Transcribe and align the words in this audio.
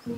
Hoi, 0.00 0.14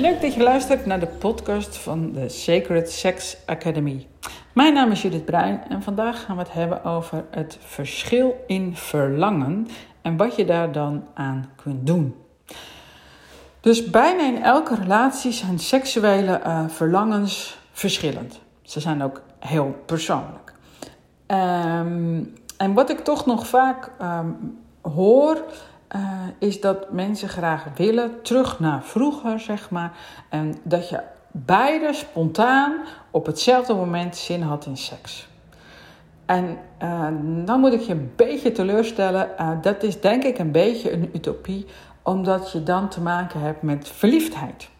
leuk 0.00 0.20
dat 0.20 0.34
je 0.34 0.42
luistert 0.42 0.86
naar 0.86 1.00
de 1.00 1.06
podcast 1.06 1.76
van 1.76 2.12
de 2.12 2.28
Sacred 2.28 2.90
Sex 2.90 3.36
Academy. 3.46 4.06
Mijn 4.52 4.74
naam 4.74 4.90
is 4.90 5.02
Judith 5.02 5.24
Bruin 5.24 5.62
en 5.68 5.82
vandaag 5.82 6.24
gaan 6.24 6.36
we 6.36 6.42
het 6.42 6.52
hebben 6.52 6.84
over 6.84 7.24
het 7.30 7.58
verschil 7.60 8.44
in 8.46 8.76
verlangen 8.76 9.68
en 10.02 10.16
wat 10.16 10.36
je 10.36 10.44
daar 10.44 10.72
dan 10.72 11.04
aan 11.14 11.50
kunt 11.56 11.86
doen. 11.86 12.14
Dus 13.60 13.90
bijna 13.90 14.22
in 14.22 14.42
elke 14.42 14.74
relatie 14.74 15.32
zijn 15.32 15.58
seksuele 15.58 16.40
uh, 16.46 16.68
verlangens 16.68 17.58
verschillend. 17.72 18.40
Ze 18.62 18.80
zijn 18.80 19.02
ook 19.02 19.22
heel 19.38 19.82
persoonlijk. 19.86 20.54
Um, 21.26 22.34
en 22.62 22.74
wat 22.74 22.90
ik 22.90 22.98
toch 22.98 23.26
nog 23.26 23.46
vaak 23.46 23.90
um, 24.02 24.58
hoor, 24.82 25.44
uh, 25.96 26.02
is 26.38 26.60
dat 26.60 26.92
mensen 26.92 27.28
graag 27.28 27.66
willen 27.76 28.22
terug 28.22 28.60
naar 28.60 28.84
vroeger, 28.84 29.40
zeg 29.40 29.70
maar. 29.70 29.92
En 30.28 30.54
dat 30.62 30.88
je 30.88 31.00
beide 31.30 31.92
spontaan 31.92 32.72
op 33.10 33.26
hetzelfde 33.26 33.74
moment 33.74 34.16
zin 34.16 34.42
had 34.42 34.66
in 34.66 34.76
seks. 34.76 35.28
En 36.26 36.58
uh, 36.82 37.06
dan 37.44 37.60
moet 37.60 37.72
ik 37.72 37.80
je 37.80 37.92
een 37.92 38.12
beetje 38.16 38.52
teleurstellen. 38.52 39.30
Uh, 39.40 39.50
dat 39.62 39.82
is 39.82 40.00
denk 40.00 40.24
ik 40.24 40.38
een 40.38 40.52
beetje 40.52 40.92
een 40.92 41.10
utopie, 41.12 41.66
omdat 42.02 42.52
je 42.52 42.62
dan 42.62 42.88
te 42.88 43.00
maken 43.00 43.40
hebt 43.40 43.62
met 43.62 43.88
verliefdheid. 43.88 44.70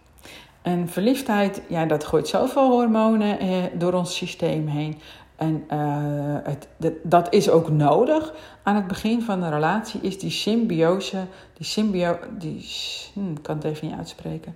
En 0.63 0.89
verliefdheid, 0.89 1.63
ja, 1.69 1.87
dat 1.87 2.05
gooit 2.05 2.29
zoveel 2.29 2.71
hormonen 2.71 3.39
eh, 3.39 3.49
door 3.75 3.93
ons 3.93 4.17
systeem 4.17 4.67
heen. 4.67 5.01
En 5.43 5.65
uh, 5.73 6.53
het, 6.53 6.69
dat 7.03 7.33
is 7.33 7.51
ook 7.51 7.71
nodig. 7.71 8.33
Aan 8.63 8.75
het 8.77 8.87
begin 8.87 9.23
van 9.23 9.43
een 9.43 9.51
relatie 9.51 10.01
is 10.01 10.19
die 10.19 10.31
symbiose, 10.31 11.27
die 11.57 11.67
symbio, 11.67 12.19
die, 12.39 12.69
hmm, 13.13 13.33
ik 13.33 13.43
kan 13.43 13.57
het 13.57 13.65
even 13.65 13.87
niet 13.87 13.97
uitspreken. 13.97 14.55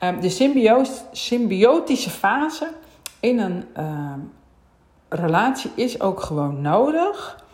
Um, 0.00 0.20
de 0.20 0.28
symbiotische 1.12 2.10
fase 2.10 2.68
in 3.20 3.38
een 3.38 3.64
uh, 3.78 4.12
relatie 5.08 5.70
is 5.74 6.00
ook 6.00 6.20
gewoon 6.20 6.60
nodig 6.60 7.44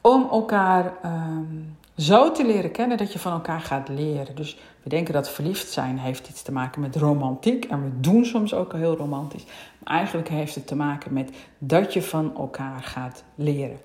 om 0.00 0.28
elkaar 0.30 0.92
um, 1.04 1.76
zo 1.96 2.32
te 2.32 2.46
leren 2.46 2.70
kennen 2.70 2.96
dat 2.96 3.12
je 3.12 3.18
van 3.18 3.32
elkaar 3.32 3.60
gaat 3.60 3.88
leren. 3.88 4.36
Dus 4.36 4.58
we 4.82 4.88
denken 4.88 5.14
dat 5.14 5.30
verliefd 5.30 5.70
zijn 5.70 5.98
heeft 5.98 6.28
iets 6.28 6.42
te 6.42 6.52
maken 6.52 6.80
met 6.80 6.96
romantiek. 6.96 7.64
En 7.64 7.82
we 7.82 8.00
doen 8.00 8.24
soms 8.24 8.54
ook 8.54 8.72
heel 8.72 8.96
romantisch. 8.96 9.44
Eigenlijk 9.88 10.28
heeft 10.28 10.54
het 10.54 10.66
te 10.66 10.76
maken 10.76 11.12
met 11.12 11.30
dat 11.58 11.92
je 11.92 12.02
van 12.02 12.36
elkaar 12.36 12.82
gaat 12.82 13.24
leren. 13.34 13.78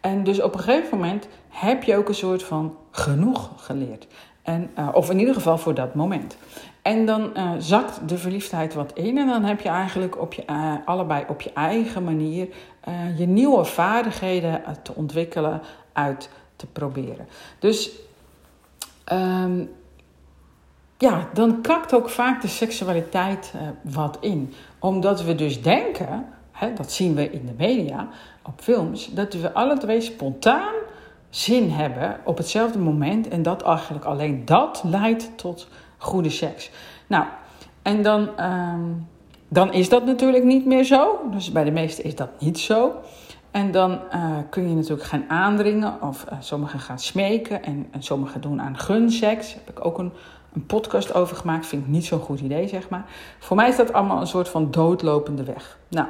En 0.00 0.24
dus 0.24 0.42
op 0.42 0.54
een 0.54 0.60
gegeven 0.60 0.98
moment 0.98 1.28
heb 1.48 1.82
je 1.82 1.96
ook 1.96 2.08
een 2.08 2.14
soort 2.14 2.42
van 2.42 2.76
genoeg 2.90 3.50
geleerd. 3.56 4.06
En, 4.42 4.70
uh, 4.78 4.88
of 4.92 5.10
in 5.10 5.18
ieder 5.18 5.34
geval 5.34 5.58
voor 5.58 5.74
dat 5.74 5.94
moment. 5.94 6.36
En 6.82 7.06
dan 7.06 7.30
uh, 7.36 7.50
zakt 7.58 8.08
de 8.08 8.18
verliefdheid 8.18 8.74
wat 8.74 8.92
in. 8.92 9.18
En 9.18 9.26
dan 9.26 9.44
heb 9.44 9.60
je 9.60 9.68
eigenlijk 9.68 10.20
op 10.20 10.32
je, 10.32 10.42
uh, 10.50 10.74
allebei 10.84 11.24
op 11.28 11.40
je 11.40 11.52
eigen 11.52 12.04
manier 12.04 12.48
je 13.16 13.26
nieuwe 13.26 13.64
vaardigheden 13.64 14.62
te 14.82 14.94
ontwikkelen, 14.94 15.60
uit 15.92 16.28
te 16.56 16.66
proberen. 16.66 17.28
Dus 17.58 17.90
um, 19.12 19.70
ja, 21.04 21.28
dan 21.32 21.60
kakt 21.60 21.94
ook 21.94 22.08
vaak 22.08 22.42
de 22.42 22.48
seksualiteit 22.48 23.52
uh, 23.56 23.62
wat 23.82 24.16
in. 24.20 24.52
Omdat 24.78 25.22
we 25.22 25.34
dus 25.34 25.62
denken, 25.62 26.26
hè, 26.52 26.72
dat 26.72 26.92
zien 26.92 27.14
we 27.14 27.30
in 27.30 27.46
de 27.46 27.54
media, 27.56 28.08
op 28.42 28.60
films, 28.60 29.14
dat 29.14 29.34
we 29.34 29.52
alle 29.52 29.78
twee 29.78 30.00
spontaan 30.00 30.74
zin 31.30 31.70
hebben 31.70 32.20
op 32.24 32.36
hetzelfde 32.36 32.78
moment. 32.78 33.28
En 33.28 33.42
dat 33.42 33.62
eigenlijk 33.62 34.04
alleen 34.04 34.44
dat 34.44 34.82
leidt 34.86 35.30
tot 35.36 35.68
goede 35.98 36.30
seks. 36.30 36.70
Nou, 37.06 37.24
en 37.82 38.02
dan, 38.02 38.28
um, 38.44 39.06
dan 39.48 39.72
is 39.72 39.88
dat 39.88 40.04
natuurlijk 40.04 40.44
niet 40.44 40.66
meer 40.66 40.84
zo. 40.84 41.20
Dus 41.30 41.52
bij 41.52 41.64
de 41.64 41.70
meesten 41.70 42.04
is 42.04 42.14
dat 42.14 42.40
niet 42.40 42.58
zo. 42.58 42.92
En 43.50 43.70
dan 43.70 43.90
uh, 43.90 44.36
kun 44.50 44.68
je 44.68 44.74
natuurlijk 44.74 45.08
gaan 45.08 45.24
aandringen, 45.28 46.02
of 46.02 46.24
uh, 46.32 46.38
sommigen 46.40 46.78
gaan 46.78 46.98
smeken 46.98 47.62
en, 47.62 47.86
en 47.90 48.02
sommigen 48.02 48.40
doen 48.40 48.60
aan 48.60 48.78
gunseks. 48.78 49.54
Heb 49.54 49.68
ik 49.68 49.84
ook 49.84 49.98
een 49.98 50.12
een 50.54 50.66
podcast 50.66 51.14
over 51.14 51.36
gemaakt. 51.36 51.66
Vind 51.66 51.82
ik 51.82 51.88
niet 51.88 52.04
zo'n 52.04 52.20
goed 52.20 52.40
idee, 52.40 52.68
zeg 52.68 52.88
maar. 52.88 53.04
Voor 53.38 53.56
mij 53.56 53.68
is 53.68 53.76
dat 53.76 53.92
allemaal 53.92 54.20
een 54.20 54.26
soort 54.26 54.48
van 54.48 54.70
doodlopende 54.70 55.44
weg. 55.44 55.78
Nou, 55.88 56.08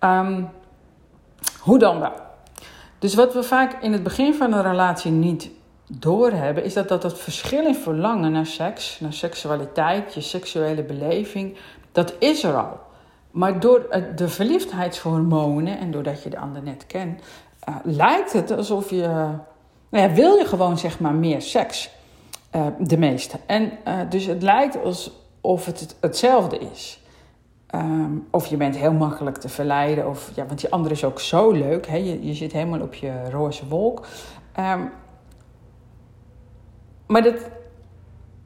um, 0.00 0.48
hoe 1.60 1.78
dan 1.78 2.00
wel? 2.00 2.12
Dus 2.98 3.14
wat 3.14 3.34
we 3.34 3.42
vaak 3.42 3.82
in 3.82 3.92
het 3.92 4.02
begin 4.02 4.34
van 4.34 4.52
een 4.52 4.62
relatie 4.62 5.10
niet 5.10 5.50
doorhebben, 5.86 6.64
is 6.64 6.74
dat, 6.74 6.88
dat 6.88 7.02
het 7.02 7.18
verschil 7.18 7.66
in 7.66 7.74
verlangen 7.74 8.32
naar 8.32 8.46
seks, 8.46 9.00
naar 9.00 9.12
seksualiteit, 9.12 10.14
je 10.14 10.20
seksuele 10.20 10.82
beleving, 10.82 11.56
dat 11.92 12.14
is 12.18 12.44
er 12.44 12.56
al. 12.56 12.80
Maar 13.30 13.60
door 13.60 13.86
de 14.16 14.28
verliefdheidshormonen 14.28 15.78
en 15.78 15.90
doordat 15.90 16.22
je 16.22 16.30
de 16.30 16.38
ander 16.38 16.62
net 16.62 16.86
kent, 16.86 17.22
uh, 17.68 17.74
lijkt 17.82 18.32
het 18.32 18.50
alsof 18.50 18.90
je, 18.90 19.06
nou 19.88 20.08
ja, 20.08 20.12
wil 20.12 20.34
je 20.34 20.44
gewoon 20.44 20.78
zeg 20.78 21.00
maar 21.00 21.14
meer 21.14 21.42
seks. 21.42 21.90
Uh, 22.56 22.66
de 22.78 22.98
meeste. 22.98 23.38
En 23.46 23.72
uh, 23.88 24.00
dus 24.08 24.26
het 24.26 24.42
lijkt 24.42 24.82
alsof 24.84 25.66
het 25.66 25.96
hetzelfde 26.00 26.58
is. 26.58 27.02
Um, 27.74 28.26
of 28.30 28.46
je 28.46 28.56
bent 28.56 28.76
heel 28.76 28.92
makkelijk 28.92 29.36
te 29.36 29.48
verleiden, 29.48 30.08
of, 30.08 30.30
ja, 30.34 30.46
want 30.46 30.60
die 30.60 30.70
andere 30.70 30.94
is 30.94 31.04
ook 31.04 31.20
zo 31.20 31.50
leuk. 31.50 31.86
Hè? 31.86 31.96
Je, 31.96 32.26
je 32.26 32.34
zit 32.34 32.52
helemaal 32.52 32.80
op 32.80 32.94
je 32.94 33.30
roze 33.30 33.68
wolk. 33.68 34.06
Um, 34.58 34.90
maar, 37.06 37.22
dat, 37.22 37.50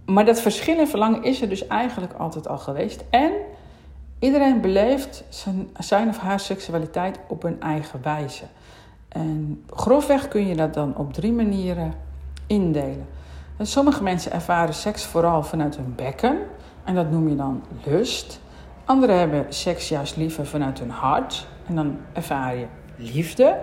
maar 0.07 0.25
dat 0.25 0.41
verschil 0.41 0.79
in 0.79 0.89
verlangen 0.89 1.23
is 1.23 1.43
er 1.43 1.49
dus 1.49 1.67
eigenlijk 1.67 2.13
altijd 2.13 2.49
al 2.49 2.59
geweest. 2.59 3.05
En 3.11 3.33
iedereen 4.19 4.61
beleeft 4.61 5.25
zijn, 5.29 5.69
zijn 5.79 6.09
of 6.09 6.19
haar 6.19 6.41
seksualiteit 6.41 7.19
op 7.29 7.43
een 7.43 7.61
eigen 7.61 8.03
wijze. 8.03 8.45
En 9.09 9.65
grofweg 9.71 10.29
kun 10.29 10.47
je 10.47 10.57
dat 10.57 10.75
dan 10.75 10.97
op 10.97 11.13
drie 11.13 11.33
manieren 11.33 11.95
indelen. 12.47 13.07
Sommige 13.63 14.03
mensen 14.03 14.33
ervaren 14.33 14.75
seks 14.75 15.05
vooral 15.05 15.43
vanuit 15.43 15.77
hun 15.77 15.95
bekken. 15.97 16.39
En 16.85 16.95
dat 16.95 17.11
noem 17.11 17.29
je 17.29 17.37
dan 17.37 17.63
lust. 17.85 18.41
Anderen 18.85 19.19
hebben 19.19 19.47
seks 19.49 19.89
juist 19.89 20.17
liever 20.17 20.47
vanuit 20.47 20.79
hun 20.79 20.91
hart. 20.91 21.47
En 21.67 21.75
dan 21.75 21.99
ervaar 22.13 22.57
je 22.57 22.67
liefde. 22.97 23.59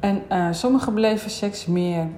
En 0.00 0.22
uh, 0.32 0.48
sommigen 0.50 0.94
beleven 0.94 1.30
seks 1.30 1.66
meer 1.66 2.08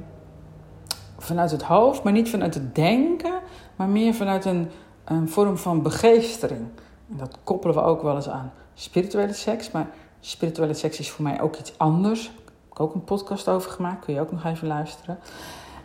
vanuit 1.18 1.50
het 1.50 1.62
hoofd, 1.62 2.02
maar 2.02 2.12
niet 2.12 2.30
vanuit 2.30 2.54
het 2.54 2.74
denken, 2.74 3.40
maar 3.76 3.88
meer 3.88 4.14
vanuit 4.14 4.44
een, 4.44 4.70
een 5.04 5.28
vorm 5.28 5.56
van 5.56 5.82
begeestering. 5.82 6.66
En 7.10 7.16
dat 7.16 7.38
koppelen 7.44 7.74
we 7.76 7.82
ook 7.82 8.02
wel 8.02 8.14
eens 8.14 8.28
aan 8.28 8.52
spirituele 8.74 9.32
seks. 9.32 9.70
Maar 9.70 9.86
spirituele 10.20 10.74
seks 10.74 10.98
is 10.98 11.10
voor 11.10 11.24
mij 11.24 11.40
ook 11.40 11.56
iets 11.56 11.78
anders. 11.78 12.24
Daar 12.24 12.34
heb 12.34 12.72
ik 12.72 12.80
ook 12.80 12.94
een 12.94 13.04
podcast 13.04 13.48
over 13.48 13.70
gemaakt, 13.70 14.04
kun 14.04 14.14
je 14.14 14.20
ook 14.20 14.32
nog 14.32 14.44
even 14.44 14.66
luisteren. 14.66 15.18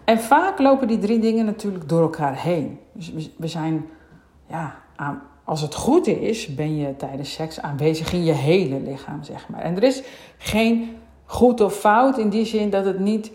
En 0.04 0.20
vaak 0.20 0.60
lopen 0.60 0.88
die 0.88 0.98
drie 0.98 1.20
dingen 1.20 1.46
natuurlijk 1.46 1.90
door 1.90 2.02
elkaar 2.02 2.36
heen. 2.42 2.80
Dus 2.94 3.30
we 3.38 3.48
zijn, 3.48 3.86
ja, 4.48 4.76
als 5.44 5.62
het 5.62 5.76
goed 5.76 6.08
is, 6.08 6.56
ben 6.56 6.78
je 6.78 6.96
tijdens 6.96 7.34
seks 7.34 7.62
aanwezig 7.62 8.14
in 8.14 8.24
je 8.24 8.32
hele 8.32 8.80
lichaam, 8.80 9.24
zeg 9.24 9.50
maar. 9.50 9.62
En 9.62 9.76
er 9.76 9.84
is 9.84 10.04
geen 10.38 10.98
goed 11.26 11.62
of 11.62 11.74
fout 11.76 12.18
in 12.18 12.30
die 12.30 12.46
zin 12.46 12.70
dat 12.70 12.86
het 12.86 13.00
niet 13.00 13.32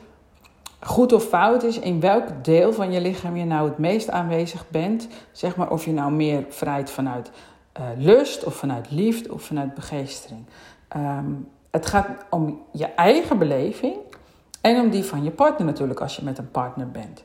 goed 0.80 1.12
of 1.12 1.24
fout 1.24 1.62
is 1.62 1.78
in 1.78 2.00
welk 2.00 2.44
deel 2.44 2.72
van 2.72 2.92
je 2.92 3.00
lichaam 3.00 3.36
je 3.36 3.44
nou 3.44 3.68
het 3.68 3.78
meest 3.78 4.10
aanwezig 4.10 4.64
bent. 4.70 5.08
Zeg 5.32 5.56
maar 5.56 5.70
of 5.70 5.84
je 5.84 5.92
nou 5.92 6.12
meer 6.12 6.44
vrijt 6.48 6.90
vanuit 6.90 7.30
uh, 7.78 7.86
lust 7.96 8.44
of 8.44 8.54
vanuit 8.54 8.90
liefde 8.90 9.32
of 9.32 9.42
vanuit 9.42 9.74
begeestering. 9.74 10.44
Um, 10.96 11.48
het 11.70 11.86
gaat 11.86 12.08
om 12.30 12.62
je 12.72 12.84
eigen 12.84 13.38
beleving. 13.38 13.96
En 14.66 14.80
om 14.80 14.90
die 14.90 15.04
van 15.04 15.24
je 15.24 15.30
partner 15.30 15.66
natuurlijk, 15.66 16.00
als 16.00 16.16
je 16.16 16.24
met 16.24 16.38
een 16.38 16.50
partner 16.50 16.90
bent. 16.90 17.24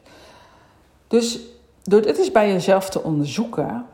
Dus 1.08 1.40
door 1.84 2.02
dit 2.02 2.18
eens 2.18 2.32
bij 2.32 2.52
jezelf 2.52 2.90
te 2.90 3.04
onderzoeken, 3.04 3.86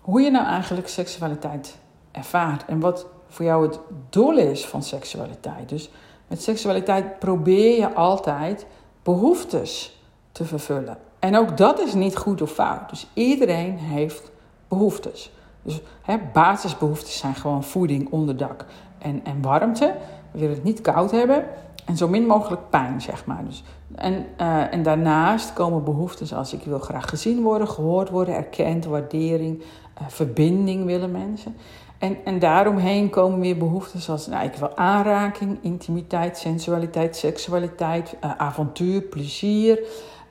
hoe 0.00 0.20
je 0.20 0.30
nou 0.30 0.46
eigenlijk 0.46 0.88
seksualiteit 0.88 1.76
ervaart 2.10 2.64
en 2.64 2.80
wat 2.80 3.06
voor 3.28 3.44
jou 3.44 3.66
het 3.66 3.78
doel 4.10 4.38
is 4.38 4.66
van 4.66 4.82
seksualiteit. 4.82 5.68
Dus 5.68 5.90
met 6.26 6.42
seksualiteit 6.42 7.18
probeer 7.18 7.78
je 7.78 7.94
altijd 7.94 8.66
behoeftes 9.02 10.00
te 10.32 10.44
vervullen. 10.44 10.98
En 11.18 11.36
ook 11.36 11.56
dat 11.56 11.80
is 11.80 11.94
niet 11.94 12.16
goed 12.16 12.42
of 12.42 12.52
fout. 12.52 12.90
Dus 12.90 13.06
iedereen 13.14 13.78
heeft 13.78 14.30
behoeftes. 14.68 15.32
Dus 15.62 15.80
hè, 16.02 16.18
basisbehoeftes 16.32 17.18
zijn 17.18 17.34
gewoon 17.34 17.64
voeding, 17.64 18.10
onderdak 18.10 18.64
en, 18.98 19.24
en 19.24 19.42
warmte. 19.42 19.94
We 20.34 20.40
willen 20.40 20.54
het 20.54 20.64
niet 20.64 20.80
koud 20.80 21.10
hebben. 21.10 21.44
En 21.84 21.96
zo 21.96 22.08
min 22.08 22.26
mogelijk 22.26 22.70
pijn, 22.70 23.00
zeg 23.00 23.26
maar. 23.26 23.44
Dus, 23.44 23.64
en, 23.94 24.26
uh, 24.40 24.72
en 24.72 24.82
daarnaast 24.82 25.52
komen 25.52 25.84
behoeftes 25.84 26.34
als 26.34 26.52
ik 26.52 26.62
wil 26.62 26.78
graag 26.78 27.08
gezien 27.08 27.42
worden, 27.42 27.68
gehoord 27.68 28.10
worden, 28.10 28.34
erkend, 28.34 28.84
waardering, 28.84 29.60
uh, 29.60 30.08
verbinding 30.08 30.84
willen 30.84 31.10
mensen. 31.10 31.56
En, 31.98 32.16
en 32.24 32.38
daaromheen 32.38 33.10
komen 33.10 33.40
weer 33.40 33.56
behoeftes 33.56 34.10
als 34.10 34.26
nou, 34.26 34.44
ik 34.44 34.54
wil 34.54 34.76
aanraking, 34.76 35.58
intimiteit, 35.60 36.38
sensualiteit, 36.38 37.16
seksualiteit, 37.16 38.16
uh, 38.24 38.36
avontuur, 38.36 39.02
plezier, 39.02 39.80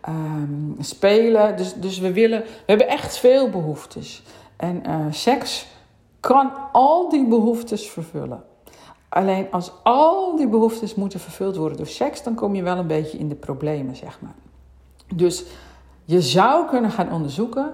um, 0.09 0.75
spelen. 0.79 1.57
Dus, 1.57 1.73
dus 1.73 1.99
we, 1.99 2.13
willen, 2.13 2.41
we 2.41 2.63
hebben 2.65 2.88
echt 2.88 3.17
veel 3.17 3.49
behoeftes. 3.49 4.23
En 4.56 4.83
seks 5.13 5.67
kan 6.19 6.51
al 6.71 7.09
die 7.09 7.27
behoeftes 7.27 7.89
vervullen. 7.89 8.44
Alleen 9.13 9.48
als 9.51 9.71
al 9.83 10.36
die 10.36 10.48
behoeftes 10.48 10.95
moeten 10.95 11.19
vervuld 11.19 11.56
worden 11.56 11.77
door 11.77 11.88
seks, 11.88 12.24
dan 12.24 12.36
kom 12.36 12.56
je 12.56 12.63
wel 12.63 12.77
een 12.77 12.88
beetje 12.88 13.18
in 13.18 13.30
de 13.30 13.36
problemen, 13.36 13.95
zeg 13.95 14.21
maar. 14.21 14.36
Dus 15.15 15.44
je 16.06 16.21
zou 16.21 16.68
kunnen 16.68 16.92
gaan 16.92 17.12
onderzoeken 17.12 17.74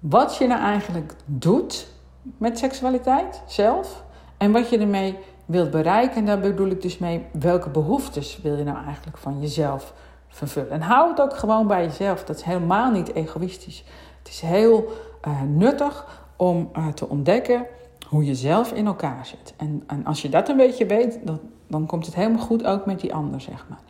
wat 0.00 0.36
je 0.36 0.46
nou 0.46 0.60
eigenlijk 0.60 1.14
doet 1.24 1.88
met 2.22 2.58
seksualiteit 2.58 3.42
zelf 3.46 4.04
en 4.36 4.52
wat 4.52 4.68
je 4.68 4.78
ermee 4.78 5.16
wilt 5.46 5.70
bereiken. 5.70 6.16
En 6.16 6.26
daar 6.26 6.40
bedoel 6.40 6.68
ik 6.68 6.82
dus 6.82 6.98
mee 6.98 7.24
welke 7.32 7.70
behoeftes 7.70 8.40
wil 8.42 8.56
je 8.56 8.64
nou 8.64 8.84
eigenlijk 8.84 9.18
van 9.18 9.40
jezelf 9.40 9.94
vervullen. 10.28 10.70
En 10.70 10.80
hou 10.80 11.10
het 11.10 11.20
ook 11.20 11.36
gewoon 11.36 11.66
bij 11.66 11.84
jezelf. 11.84 12.24
Dat 12.24 12.36
is 12.36 12.42
helemaal 12.42 12.90
niet 12.90 13.14
egoïstisch. 13.14 13.84
Het 14.18 14.28
is 14.28 14.40
heel 14.40 14.92
uh, 15.26 15.42
nuttig 15.42 16.22
om 16.36 16.70
uh, 16.76 16.88
te 16.88 17.08
ontdekken 17.08 17.66
hoe 18.08 18.24
je 18.24 18.34
zelf 18.34 18.72
in 18.72 18.86
elkaar 18.86 19.26
zit. 19.26 19.54
En, 19.56 19.82
en 19.86 20.04
als 20.04 20.22
je 20.22 20.28
dat 20.28 20.48
een 20.48 20.56
beetje 20.56 20.86
weet, 20.86 21.18
dan, 21.24 21.40
dan 21.66 21.86
komt 21.86 22.06
het 22.06 22.14
helemaal 22.14 22.42
goed 22.42 22.64
ook 22.64 22.86
met 22.86 23.00
die 23.00 23.14
ander, 23.14 23.40
zeg 23.40 23.66
maar. 23.68 23.80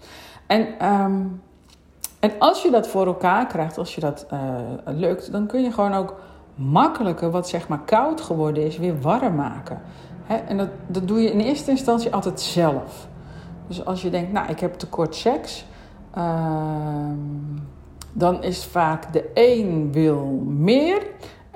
En, 0.47 0.87
um, 0.87 1.43
en 2.21 2.33
als 2.39 2.63
je 2.63 2.71
dat 2.71 2.89
voor 2.89 3.07
elkaar 3.07 3.47
krijgt, 3.47 3.79
als 3.79 3.95
je 3.95 4.01
dat 4.01 4.27
uh, 4.33 4.41
lukt, 4.85 5.33
dan 5.33 5.47
kun 5.47 5.63
je 5.63 5.73
gewoon 5.73 5.95
ook 5.95 6.15
makkelijker 6.55 7.31
wat 7.31 7.49
zeg 7.49 7.69
maar 7.69 7.81
koud 7.85 8.21
geworden 8.21 8.67
is, 8.67 8.79
weer 8.79 9.01
warm 9.01 9.35
maken. 9.35 9.81
Hè? 10.25 10.37
En 10.37 10.57
dat, 10.57 10.69
dat 10.87 11.09
doe 11.09 11.21
je 11.21 11.31
in 11.31 11.41
eerste 11.41 11.71
instantie 11.71 12.13
altijd 12.13 12.41
zelf. 12.41 13.09
Dus 13.67 13.85
als 13.85 14.03
je 14.03 14.11
denkt, 14.11 14.33
nou, 14.33 14.49
ik 14.49 14.61
heb 14.61 14.75
tekort 14.75 15.15
seks, 15.15 15.65
uh, 16.19 17.11
dan 18.13 18.43
is 18.43 18.65
vaak 18.65 19.13
de 19.13 19.31
een 19.35 19.93
wil 19.93 20.43
meer 20.47 21.07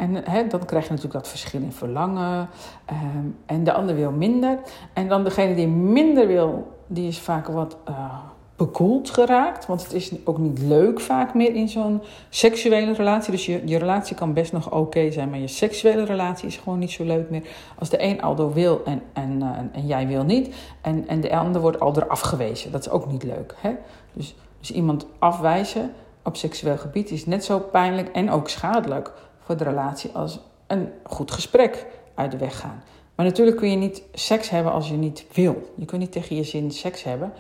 en 0.03 0.49
dan 0.49 0.65
krijg 0.65 0.85
je 0.85 0.91
natuurlijk 0.91 1.13
dat 1.13 1.29
verschil 1.29 1.61
in 1.61 1.73
verlangen. 1.73 2.49
Um, 2.91 3.37
en 3.47 3.65
de 3.65 3.73
ander 3.73 3.95
wil 3.95 4.11
minder. 4.11 4.59
En 4.93 5.09
dan 5.09 5.25
degene 5.25 5.55
die 5.55 5.69
minder 5.69 6.27
wil, 6.27 6.77
die 6.87 7.09
is 7.09 7.19
vaak 7.19 7.47
wat 7.47 7.77
uh, 7.89 8.15
bekoeld 8.57 9.11
geraakt. 9.11 9.67
Want 9.67 9.83
het 9.83 9.93
is 9.93 10.13
ook 10.25 10.39
niet 10.39 10.59
leuk 10.59 11.01
vaak 11.01 11.35
meer 11.35 11.55
in 11.55 11.69
zo'n 11.69 12.03
seksuele 12.29 12.93
relatie. 12.93 13.33
Dus 13.33 13.47
je, 13.47 13.63
je 13.65 13.79
relatie 13.79 14.17
kan 14.17 14.33
best 14.33 14.53
nog 14.53 14.73
oké 14.73 15.11
zijn, 15.11 15.31
maar 15.31 15.39
je 15.39 15.47
seksuele 15.47 16.05
relatie 16.05 16.49
is 16.49 16.57
gewoon 16.57 16.79
niet 16.79 16.91
zo 16.91 17.05
leuk 17.05 17.31
meer. 17.31 17.43
Als 17.79 17.89
de 17.89 18.03
een 18.03 18.23
al 18.23 18.35
door 18.35 18.53
wil 18.53 18.85
en, 18.85 19.03
en, 19.13 19.41
uh, 19.41 19.49
en 19.73 19.87
jij 19.87 20.07
wil 20.07 20.25
niet. 20.25 20.55
En, 20.81 21.09
en 21.09 21.21
de 21.21 21.37
ander 21.37 21.61
wordt 21.61 21.81
al 21.81 21.93
door 21.93 22.09
afgewezen. 22.09 22.73
Dat 22.73 22.81
is 22.81 22.91
ook 22.91 23.07
niet 23.07 23.23
leuk. 23.23 23.55
Hè? 23.61 23.73
Dus, 24.13 24.35
dus 24.61 24.73
iemand 24.73 25.07
afwijzen 25.19 25.93
op 26.25 26.37
seksueel 26.37 26.79
gebied 26.79 27.11
is 27.11 27.27
net 27.27 27.45
zo 27.45 27.59
pijnlijk 27.59 28.09
en 28.09 28.31
ook 28.31 28.49
schadelijk 28.49 29.13
de 29.59 29.65
relatie 29.65 30.11
als 30.11 30.41
een 30.67 30.89
goed 31.03 31.31
gesprek 31.31 31.87
uit 32.15 32.31
de 32.31 32.37
weg 32.37 32.59
gaan. 32.59 32.83
Maar 33.15 33.27
natuurlijk 33.27 33.57
kun 33.57 33.71
je 33.71 33.77
niet 33.77 34.03
seks 34.13 34.51
hebben 34.51 34.73
als 34.73 34.89
je 34.89 34.95
niet 34.95 35.27
wil. 35.33 35.73
Je 35.75 35.85
kunt 35.85 36.01
niet 36.01 36.13
tegen 36.13 36.37
je 36.37 36.45
zin 36.45 36.71
seks 36.71 37.03
hebben. 37.03 37.33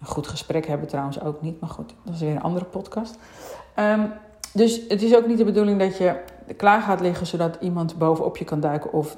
Een 0.00 0.06
goed 0.06 0.26
gesprek 0.26 0.66
hebben 0.66 0.88
trouwens 0.88 1.20
ook 1.20 1.42
niet, 1.42 1.60
maar 1.60 1.70
goed, 1.70 1.94
dat 2.04 2.14
is 2.14 2.20
weer 2.20 2.30
een 2.30 2.42
andere 2.42 2.64
podcast. 2.64 3.18
Um, 3.76 4.12
dus 4.52 4.80
het 4.88 5.02
is 5.02 5.16
ook 5.16 5.26
niet 5.26 5.38
de 5.38 5.44
bedoeling 5.44 5.78
dat 5.78 5.96
je 5.96 6.20
klaar 6.56 6.80
gaat 6.80 7.00
liggen 7.00 7.26
zodat 7.26 7.56
iemand 7.60 7.98
bovenop 7.98 8.36
je 8.36 8.44
kan 8.44 8.60
duiken 8.60 8.92
of, 8.92 9.16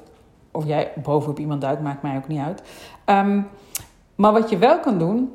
of 0.51 0.65
jij 0.65 0.91
bovenop 1.03 1.39
iemand 1.39 1.61
duikt, 1.61 1.81
maakt 1.81 2.01
mij 2.01 2.17
ook 2.17 2.27
niet 2.27 2.39
uit. 2.39 2.61
Um, 3.05 3.47
maar 4.15 4.31
wat 4.33 4.49
je 4.49 4.57
wel 4.57 4.79
kan 4.79 4.97
doen, 4.97 5.33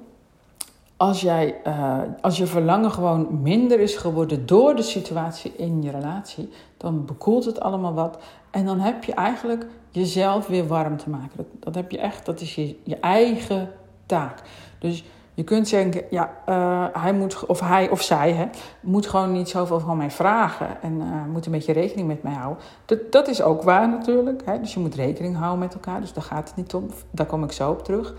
als, 0.97 1.21
jij, 1.21 1.61
uh, 1.67 1.99
als 2.21 2.37
je 2.37 2.47
verlangen 2.47 2.91
gewoon 2.91 3.43
minder 3.43 3.81
is 3.81 3.97
geworden 3.97 4.47
door 4.47 4.77
de 4.77 4.83
situatie 4.83 5.53
in 5.57 5.83
je 5.83 5.91
relatie, 5.91 6.49
dan 6.77 7.05
bekoelt 7.05 7.45
het 7.45 7.61
allemaal 7.61 7.95
wat. 7.95 8.19
En 8.51 8.65
dan 8.65 8.81
heb 8.81 9.05
je 9.05 9.15
eigenlijk 9.15 9.67
jezelf 9.91 10.47
weer 10.47 10.67
warm 10.67 10.97
te 10.97 11.11
maken. 11.11 11.37
Dat, 11.37 11.47
dat 11.59 11.75
heb 11.75 11.91
je 11.91 11.99
echt, 11.99 12.27
dat 12.27 12.41
is 12.41 12.55
je, 12.55 12.77
je 12.83 12.97
eigen 12.97 13.71
taak. 14.07 14.43
Dus 14.79 15.05
je 15.35 15.45
kunt 15.45 15.69
zeggen, 15.69 16.03
ja, 16.11 16.31
uh, 16.49 16.85
hij 16.93 17.13
moet, 17.13 17.47
of 17.47 17.61
hij 17.61 17.91
of 17.91 18.03
zij 18.03 18.33
hè, 18.33 18.47
moet 18.81 19.07
gewoon 19.07 19.33
niet 19.33 19.49
zoveel 19.49 19.81
van 19.81 19.97
mij 19.97 20.11
vragen 20.11 20.83
en 20.83 20.93
uh, 20.93 21.07
moet 21.33 21.47
een 21.47 21.53
beetje 21.53 21.73
rekening 21.73 22.09
met 22.09 22.23
mij 22.23 22.33
houden. 22.33 22.63
Dat, 22.85 23.13
dat 23.13 23.29
is 23.29 23.43
ook 23.43 23.63
waar 23.63 23.89
natuurlijk. 23.89 24.43
Hè? 24.45 24.61
Dus 24.61 24.75
je 24.75 24.81
moet 24.81 24.95
rekening 24.95 25.37
houden 25.37 25.59
met 25.59 25.75
elkaar, 25.75 26.01
dus 26.01 26.13
daar 26.13 26.25
gaat 26.25 26.49
het 26.49 26.57
niet 26.57 26.75
om. 26.75 26.87
Daar 27.11 27.27
kom 27.27 27.45
ik 27.45 27.53
zo 27.53 27.71
op 27.71 27.85
terug. 27.85 28.15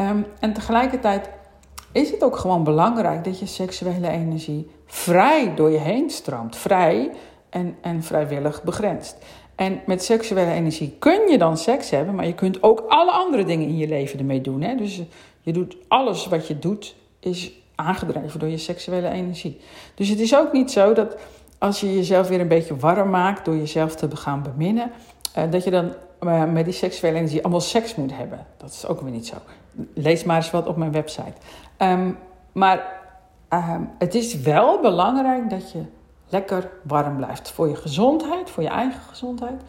Um, 0.00 0.26
en 0.38 0.52
tegelijkertijd 0.52 1.30
is 1.92 2.10
het 2.10 2.24
ook 2.24 2.36
gewoon 2.36 2.64
belangrijk 2.64 3.24
dat 3.24 3.38
je 3.38 3.46
seksuele 3.46 4.08
energie 4.08 4.70
vrij 4.86 5.54
door 5.54 5.70
je 5.70 5.78
heen 5.78 6.10
stroomt. 6.10 6.56
Vrij 6.56 7.10
en, 7.50 7.76
en 7.80 8.02
vrijwillig 8.02 8.62
begrensd. 8.62 9.16
En 9.54 9.80
met 9.86 10.04
seksuele 10.04 10.52
energie 10.52 10.96
kun 10.98 11.28
je 11.30 11.38
dan 11.38 11.56
seks 11.56 11.90
hebben, 11.90 12.14
maar 12.14 12.26
je 12.26 12.34
kunt 12.34 12.62
ook 12.62 12.84
alle 12.88 13.10
andere 13.10 13.44
dingen 13.44 13.68
in 13.68 13.76
je 13.76 13.88
leven 13.88 14.18
ermee 14.18 14.40
doen. 14.40 14.62
Hè? 14.62 14.74
Dus 14.74 15.02
je 15.40 15.52
doet 15.52 15.76
alles 15.88 16.26
wat 16.26 16.46
je 16.46 16.58
doet, 16.58 16.94
is 17.20 17.52
aangedreven 17.74 18.40
door 18.40 18.48
je 18.48 18.58
seksuele 18.58 19.08
energie. 19.08 19.60
Dus 19.94 20.08
het 20.08 20.20
is 20.20 20.36
ook 20.36 20.52
niet 20.52 20.70
zo 20.70 20.92
dat 20.92 21.16
als 21.58 21.80
je 21.80 21.94
jezelf 21.94 22.28
weer 22.28 22.40
een 22.40 22.48
beetje 22.48 22.76
warm 22.76 23.10
maakt 23.10 23.44
door 23.44 23.56
jezelf 23.56 23.94
te 23.94 24.16
gaan 24.16 24.42
beminnen, 24.42 24.90
uh, 25.38 25.50
dat 25.50 25.64
je 25.64 25.70
dan 25.70 25.92
uh, 26.20 26.44
met 26.44 26.64
die 26.64 26.74
seksuele 26.74 27.16
energie 27.16 27.42
allemaal 27.42 27.60
seks 27.60 27.94
moet 27.94 28.16
hebben. 28.16 28.46
Dat 28.56 28.70
is 28.70 28.86
ook 28.86 29.00
weer 29.00 29.10
niet 29.10 29.26
zo. 29.26 29.36
Lees 29.94 30.24
maar 30.24 30.36
eens 30.36 30.50
wat 30.50 30.66
op 30.66 30.76
mijn 30.76 30.92
website. 30.92 31.32
Um, 31.78 32.18
maar 32.52 33.00
um, 33.52 33.90
het 33.98 34.14
is 34.14 34.40
wel 34.40 34.80
belangrijk 34.80 35.50
dat 35.50 35.72
je 35.72 35.82
lekker 36.28 36.70
warm 36.82 37.16
blijft. 37.16 37.50
Voor 37.50 37.68
je 37.68 37.76
gezondheid, 37.76 38.50
voor 38.50 38.62
je 38.62 38.68
eigen 38.68 39.00
gezondheid. 39.00 39.62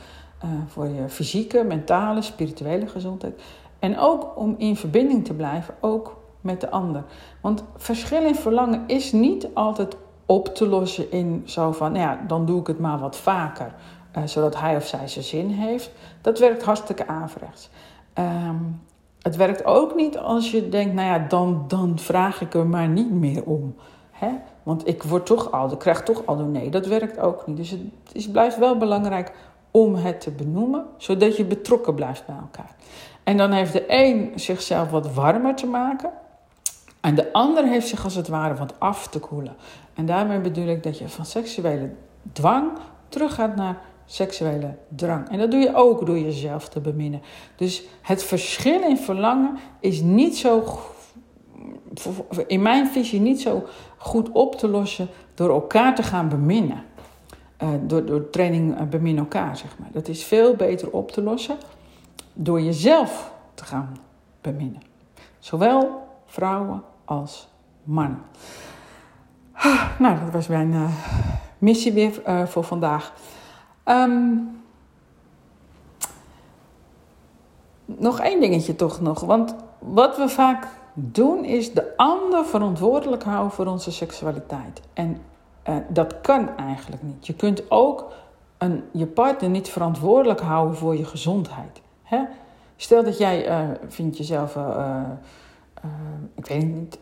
Uh, 0.44 0.50
voor 0.68 0.88
je 0.88 1.10
fysieke, 1.10 1.64
mentale, 1.64 2.22
spirituele 2.22 2.88
gezondheid. 2.88 3.42
En 3.80 3.98
ook 3.98 4.38
om 4.38 4.56
in 4.58 4.76
verbinding 4.76 5.26
te 5.26 5.34
blijven, 5.34 5.76
ook 5.80 6.18
met 6.42 6.62
de 6.62 6.70
ander. 6.70 7.04
Want 7.42 7.64
verschil 7.76 8.26
in 8.26 8.36
verlangen 8.36 8.84
is 8.88 9.12
niet 9.12 9.48
altijd 9.54 9.98
op 10.26 10.56
te 10.56 10.68
lossen 10.68 11.12
in 11.12 11.42
zo 11.46 11.72
van, 11.72 11.92
nou 11.92 12.04
ja, 12.04 12.20
dan 12.28 12.46
doe 12.46 12.60
ik 12.60 12.68
het 12.68 12.80
maar 12.80 13.00
wat 13.00 13.18
vaker, 13.18 13.74
uh, 14.18 14.24
zodat 14.26 14.60
hij 14.60 14.76
of 14.76 14.88
zij 14.88 15.08
zijn 15.08 15.26
zin 15.26 15.50
heeft. 15.50 15.92
Dat 16.22 16.40
werkt 16.40 16.64
hartstikke 16.64 17.08
averechts. 17.08 17.70
Um, 18.14 18.82
het 19.22 19.36
werkt 19.36 19.66
ook 19.66 19.96
niet 19.96 20.18
als 20.18 20.52
je 20.52 20.70
denkt, 20.70 20.94
nou 20.94 21.08
ja, 21.08 21.28
dan, 21.28 21.66
dan 21.68 22.00
vraag 22.00 22.42
ik 22.42 22.54
er 22.54 22.68
maar 22.68 22.88
niet 22.88 23.12
meer 23.12 23.44
om. 23.44 23.76
Hè? 24.12 24.32
Want 24.64 24.88
ik 24.88 25.04
word 25.04 25.26
toch 25.26 25.72
ik 25.72 25.80
krijg 25.80 26.04
toch 26.04 26.26
al 26.26 26.40
een 26.40 26.52
nee. 26.52 26.70
Dat 26.70 26.86
werkt 26.86 27.20
ook 27.20 27.48
niet. 27.48 27.58
Dus 27.58 27.70
het 27.70 27.82
is, 28.12 28.32
blijft 28.32 28.58
wel 28.58 28.78
belangrijk 28.78 29.32
om 29.72 29.96
het 29.96 30.22
te 30.22 30.32
benoemen, 30.32 30.86
zodat 30.98 31.38
je 31.38 31.46
betrokken 31.46 31.96
blijft 31.96 32.26
bij 32.26 32.36
elkaar. 32.36 32.76
En 33.24 33.38
dan 33.38 33.52
heeft 33.52 33.74
de 33.74 33.84
een 33.88 34.32
zichzelf 34.36 34.90
wat 34.90 35.14
warmer 35.14 35.56
te 35.56 35.68
maken. 35.68 36.10
En 37.02 37.16
de 37.16 37.34
ander 37.34 37.66
heeft 37.66 37.88
zich 37.88 38.04
als 38.04 38.16
het 38.16 38.28
ware 38.28 38.56
wat 38.56 38.80
af 38.80 39.08
te 39.08 39.20
koelen. 39.20 39.56
En 39.94 40.06
daarmee 40.06 40.40
bedoel 40.40 40.68
ik 40.68 40.84
dat 40.84 40.98
je 40.98 41.10
van 41.10 41.26
seksuele 41.26 41.90
dwang 42.34 42.72
teruggaat 43.10 43.56
naar 43.56 43.82
seksuele 44.12 44.76
drang. 44.96 45.30
En 45.30 45.38
dat 45.38 45.52
doe 45.52 45.60
je 45.60 45.76
ook 45.76 46.06
door 46.06 46.20
jezelf 46.20 46.70
te 46.70 46.80
beminnen. 46.80 47.22
Dus 47.56 47.84
het 48.02 48.24
verschil 48.24 48.82
in 48.82 48.98
verlangen 48.98 49.58
is 49.80 50.02
niet 50.02 50.38
zo, 50.38 50.64
in 52.48 52.62
mijn 52.62 52.88
visie, 52.88 53.20
niet 53.20 53.42
zo 53.42 53.64
goed 53.98 54.30
op 54.32 54.56
te 54.56 54.68
lossen 54.68 55.08
door 55.34 55.50
elkaar 55.50 55.96
te 55.96 56.04
gaan 56.04 56.30
beminnen. 56.30 56.84
Uh, 57.64 57.70
door, 57.82 58.06
door 58.06 58.30
training 58.30 58.80
uh, 58.80 58.88
bemin 58.88 59.18
elkaar, 59.18 59.58
zeg 59.58 59.78
maar. 59.80 59.90
Dat 59.92 60.08
is 60.08 60.24
veel 60.24 60.56
beter 60.56 60.92
op 60.92 61.12
te 61.12 61.22
lossen 61.22 61.58
door 62.34 62.62
jezelf 62.62 63.32
te 63.54 63.64
gaan 63.64 63.98
beminnen. 64.42 64.82
Zowel 65.40 66.08
vrouwen 66.26 66.84
als 67.06 67.48
mannen. 67.84 68.22
Nou, 70.00 70.20
dat 70.20 70.32
was 70.32 70.48
mijn 70.48 70.72
uh, 70.72 70.90
missie 71.58 71.94
weer 71.94 72.22
voor 72.48 72.64
vandaag. 72.64 73.14
Um, 73.90 74.62
nog 77.86 78.20
één 78.20 78.40
dingetje 78.40 78.76
toch 78.76 79.02
nog. 79.02 79.20
Want 79.20 79.56
wat 79.80 80.18
we 80.18 80.30
vaak 80.30 80.68
doen 80.94 81.46
is 81.46 81.74
de 81.74 81.94
ander 81.98 82.46
verantwoordelijk 82.46 83.24
houden 83.24 83.52
voor 83.52 83.66
onze 83.66 83.92
seksualiteit. 83.92 84.82
En 84.94 85.18
uh, 85.70 85.76
dat 85.88 86.22
kan 86.22 86.58
eigenlijk 86.58 87.02
niet. 87.04 87.28
Je 87.28 87.34
kunt 87.34 87.72
ook 87.72 88.12
een, 88.58 88.84
je 88.92 89.06
partner 89.06 89.50
niet 89.50 89.70
verantwoordelijk 89.70 90.42
houden 90.42 90.78
voor 90.78 90.98
je 90.98 91.06
gezondheid. 91.06 91.82
Hè? 92.04 92.24
Stel 92.76 93.04
dat 93.04 93.18
jij 93.18 93.48
uh, 93.48 93.70
vindt 93.88 94.18
jezelf, 94.18 94.56
uh, 94.56 95.02
ik 96.36 96.46
weet 96.46 96.74
niet, 96.74 97.00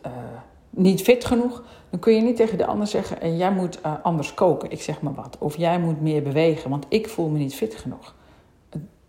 niet 0.70 1.02
fit 1.02 1.24
genoeg, 1.24 1.62
dan 1.90 2.00
kun 2.00 2.14
je 2.14 2.20
niet 2.20 2.36
tegen 2.36 2.58
de 2.58 2.66
ander 2.66 2.86
zeggen: 2.86 3.20
en 3.20 3.36
jij 3.36 3.52
moet 3.52 3.78
uh, 3.86 3.92
anders 4.02 4.34
koken, 4.34 4.70
ik 4.70 4.82
zeg 4.82 5.00
maar 5.00 5.14
wat. 5.14 5.36
Of 5.38 5.56
jij 5.56 5.78
moet 5.80 6.00
meer 6.00 6.22
bewegen, 6.22 6.70
want 6.70 6.86
ik 6.88 7.08
voel 7.08 7.28
me 7.28 7.38
niet 7.38 7.54
fit 7.54 7.74
genoeg. 7.74 8.14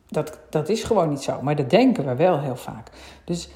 dat, 0.08 0.40
dat 0.50 0.70
is 0.70 0.84
gewoon 0.84 1.10
niet 1.10 1.22
zo. 1.22 1.42
Maar 1.42 1.56
dat 1.56 1.70
denken 1.70 2.06
we 2.06 2.16
wel 2.16 2.40
heel 2.40 2.56
vaak. 2.56 2.90
Dus, 3.24 3.50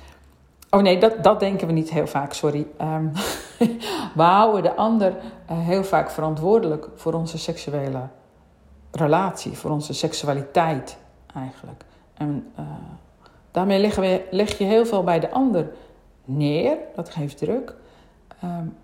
oh 0.69 0.81
nee, 0.81 0.99
dat, 0.99 1.23
dat 1.23 1.39
denken 1.39 1.67
we 1.67 1.73
niet 1.73 1.89
heel 1.89 2.07
vaak, 2.07 2.33
sorry. 2.33 2.67
Um, 2.81 3.11
we 4.15 4.21
houden 4.21 4.63
de 4.63 4.75
ander 4.75 5.11
uh, 5.11 5.17
heel 5.59 5.83
vaak 5.83 6.11
verantwoordelijk 6.11 6.89
voor 6.95 7.13
onze 7.13 7.37
seksuele 7.37 8.07
relatie, 8.91 9.57
voor 9.57 9.71
onze 9.71 9.93
seksualiteit 9.93 10.97
eigenlijk. 11.35 11.83
En 12.13 12.53
daarmee 13.51 13.79
leggen 13.79 14.01
we, 14.01 14.27
leg 14.31 14.57
je 14.57 14.63
heel 14.63 14.85
veel 14.85 15.03
bij 15.03 15.19
de 15.19 15.31
ander 15.31 15.71
neer, 16.25 16.77
dat 16.95 17.09
geeft 17.09 17.37
druk. 17.37 17.75
Um, 18.43 18.75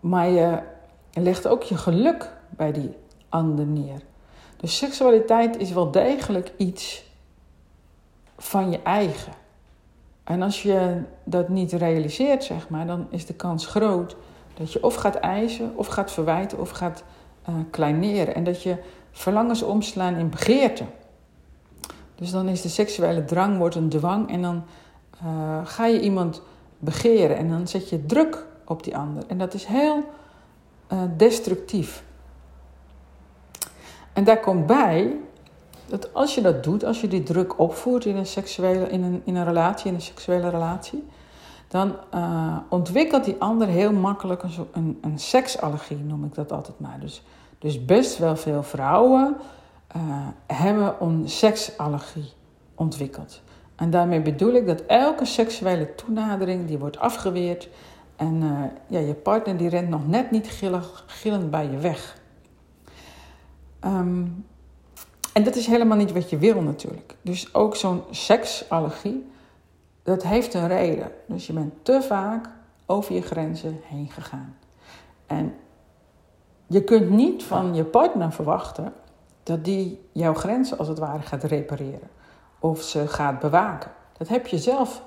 maar 0.00 0.28
je 0.28 0.58
legt 1.12 1.46
ook 1.46 1.62
je 1.62 1.76
geluk 1.76 2.30
bij 2.50 2.72
die 2.72 2.96
ander 3.28 3.66
neer. 3.66 4.00
Dus 4.56 4.76
seksualiteit 4.76 5.56
is 5.56 5.72
wel 5.72 5.90
degelijk 5.90 6.52
iets 6.56 7.04
van 8.38 8.70
je 8.70 8.82
eigen. 8.82 9.32
En 10.24 10.42
als 10.42 10.62
je 10.62 11.02
dat 11.24 11.48
niet 11.48 11.72
realiseert, 11.72 12.44
zeg 12.44 12.68
maar, 12.68 12.86
dan 12.86 13.06
is 13.10 13.26
de 13.26 13.34
kans 13.34 13.66
groot 13.66 14.16
dat 14.54 14.72
je 14.72 14.82
of 14.82 14.94
gaat 14.94 15.14
eisen, 15.14 15.72
of 15.76 15.86
gaat 15.86 16.12
verwijten, 16.12 16.60
of 16.60 16.70
gaat 16.70 17.04
uh, 17.48 17.54
kleineren. 17.70 18.34
En 18.34 18.44
dat 18.44 18.62
je 18.62 18.76
verlangens 19.10 19.62
omslaan 19.62 20.14
in 20.14 20.30
begeerte. 20.30 20.84
Dus 22.14 22.30
dan 22.30 22.48
is 22.48 22.62
de 22.62 22.68
seksuele 22.68 23.24
drang 23.24 23.58
wordt 23.58 23.74
een 23.74 23.88
dwang 23.88 24.30
en 24.30 24.42
dan 24.42 24.64
uh, 25.24 25.60
ga 25.64 25.86
je 25.86 26.00
iemand 26.00 26.42
begeren 26.78 27.36
en 27.36 27.48
dan 27.48 27.68
zet 27.68 27.88
je 27.88 28.06
druk 28.06 28.46
op 28.66 28.84
die 28.84 28.96
ander. 28.96 29.22
En 29.26 29.38
dat 29.38 29.54
is 29.54 29.64
heel 29.64 30.04
uh, 30.92 30.98
destructief. 31.16 32.04
En 34.12 34.24
daar 34.24 34.40
komt 34.40 34.66
bij 34.66 35.16
dat 35.86 36.14
als 36.14 36.34
je 36.34 36.40
dat 36.40 36.64
doet, 36.64 36.84
als 36.84 37.00
je 37.00 37.08
die 37.08 37.22
druk 37.22 37.58
opvoert 37.58 38.04
in 38.04 38.16
een, 38.16 38.26
seksuele, 38.26 38.88
in 38.88 39.02
een, 39.02 39.22
in 39.24 39.36
een 39.36 39.44
relatie, 39.44 39.88
in 39.88 39.94
een 39.94 40.00
seksuele 40.00 40.48
relatie, 40.48 41.04
dan 41.68 41.94
uh, 42.14 42.56
ontwikkelt 42.68 43.24
die 43.24 43.36
ander 43.38 43.68
heel 43.68 43.92
makkelijk 43.92 44.42
een, 44.42 44.50
een, 44.72 44.98
een, 45.00 45.18
seksallergie, 45.18 45.96
noem 45.96 46.24
ik 46.24 46.34
dat 46.34 46.52
altijd 46.52 46.80
maar. 46.80 47.00
Dus, 47.00 47.22
dus 47.58 47.84
best 47.84 48.18
wel 48.18 48.36
veel 48.36 48.62
vrouwen 48.62 49.36
uh, 49.96 50.02
hebben 50.46 50.94
een 51.00 51.28
seksallergie 51.28 52.32
ontwikkeld. 52.74 53.40
En 53.76 53.90
daarmee 53.90 54.20
bedoel 54.20 54.52
ik 54.52 54.66
dat 54.66 54.80
elke 54.86 55.24
seksuele 55.24 55.94
toenadering 55.94 56.66
die 56.66 56.78
wordt 56.78 56.98
afgeweerd 56.98 57.68
en 58.16 58.42
uh, 58.42 58.62
ja, 58.86 58.98
je 58.98 59.14
partner 59.14 59.56
die 59.56 59.68
rent 59.68 59.88
nog 59.88 60.06
net 60.06 60.30
niet 60.30 60.46
gillig, 60.46 61.04
gillend 61.06 61.50
bij 61.50 61.70
je 61.70 61.76
weg. 61.76 62.18
Um, 63.84 64.46
en 65.32 65.42
dat 65.42 65.56
is 65.56 65.66
helemaal 65.66 65.96
niet 65.96 66.12
wat 66.12 66.30
je 66.30 66.38
wil 66.38 66.62
natuurlijk. 66.62 67.16
Dus 67.22 67.54
ook 67.54 67.76
zo'n 67.76 68.02
seksallergie, 68.10 69.30
dat 70.02 70.22
heeft 70.22 70.54
een 70.54 70.68
reden. 70.68 71.12
Dus 71.26 71.46
je 71.46 71.52
bent 71.52 71.72
te 71.82 72.02
vaak 72.02 72.48
over 72.86 73.14
je 73.14 73.22
grenzen 73.22 73.80
heen 73.82 74.10
gegaan. 74.10 74.56
En 75.26 75.54
je 76.66 76.84
kunt 76.84 77.10
niet 77.10 77.44
van 77.44 77.74
je 77.74 77.84
partner 77.84 78.32
verwachten 78.32 78.92
dat 79.42 79.64
die 79.64 80.00
jouw 80.12 80.34
grenzen 80.34 80.78
als 80.78 80.88
het 80.88 80.98
ware 80.98 81.22
gaat 81.22 81.44
repareren. 81.44 82.08
Of 82.58 82.82
ze 82.82 83.08
gaat 83.08 83.38
bewaken. 83.38 83.90
Dat 84.18 84.28
heb 84.28 84.46
je 84.46 84.58
zelf 84.58 85.02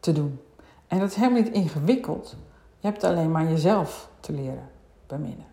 te 0.00 0.12
doen. 0.12 0.40
En 0.86 0.98
dat 0.98 1.10
is 1.10 1.16
helemaal 1.16 1.42
niet 1.42 1.52
ingewikkeld. 1.52 2.36
Je 2.78 2.86
hebt 2.86 3.04
alleen 3.04 3.30
maar 3.30 3.48
jezelf 3.48 4.08
te 4.20 4.32
leren 4.32 4.68
beminnen. 5.06 5.46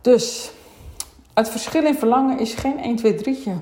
Dus 0.00 0.52
het 1.34 1.48
verschil 1.48 1.84
in 1.84 1.94
verlangen 1.94 2.38
is 2.38 2.54
geen 2.54 2.78
1, 2.78 2.96
2, 2.96 3.18
3'tje 3.18 3.52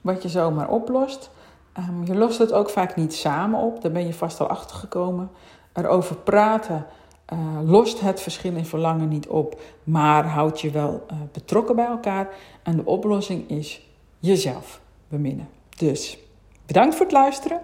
wat 0.00 0.22
je 0.22 0.28
zomaar 0.28 0.68
oplost. 0.68 1.30
Um, 1.78 2.04
je 2.04 2.14
lost 2.14 2.38
het 2.38 2.52
ook 2.52 2.70
vaak 2.70 2.96
niet 2.96 3.14
samen 3.14 3.60
op, 3.60 3.82
daar 3.82 3.92
ben 3.92 4.06
je 4.06 4.14
vast 4.14 4.40
al 4.40 4.46
achter 4.46 4.76
gekomen. 4.76 5.30
Erover 5.72 6.16
praten 6.16 6.86
uh, 7.32 7.38
lost 7.64 8.00
het 8.00 8.20
verschil 8.20 8.54
in 8.54 8.64
verlangen 8.64 9.08
niet 9.08 9.26
op, 9.26 9.60
maar 9.84 10.26
houdt 10.26 10.60
je 10.60 10.70
wel 10.70 11.06
uh, 11.12 11.18
betrokken 11.32 11.76
bij 11.76 11.86
elkaar. 11.86 12.28
En 12.62 12.76
de 12.76 12.84
oplossing 12.84 13.50
is 13.50 13.88
jezelf 14.18 14.80
beminnen. 15.08 15.48
Dus 15.76 16.18
bedankt 16.66 16.94
voor 16.94 17.04
het 17.06 17.14
luisteren. 17.14 17.60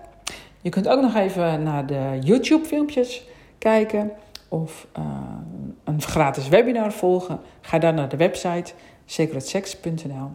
Je 0.61 0.71
kunt 0.71 0.88
ook 0.88 1.00
nog 1.00 1.14
even 1.14 1.62
naar 1.62 1.87
de 1.87 2.18
YouTube-filmpjes 2.21 3.25
kijken 3.59 4.12
of 4.49 4.87
uh, 4.99 5.04
een 5.85 6.02
gratis 6.02 6.49
webinar 6.49 6.92
volgen. 6.92 7.40
Ga 7.61 7.78
dan 7.78 7.94
naar 7.94 8.09
de 8.09 8.16
website 8.16 8.73
secretsex.nl 9.04 10.30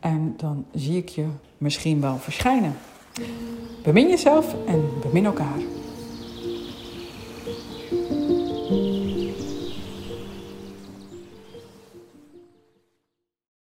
en 0.00 0.34
dan 0.36 0.66
zie 0.74 0.96
ik 0.96 1.08
je 1.08 1.26
misschien 1.58 2.00
wel 2.00 2.16
verschijnen. 2.16 2.76
Bemin 3.82 4.08
jezelf 4.08 4.54
en 4.66 4.88
bemin 5.02 5.24
elkaar. 5.24 5.85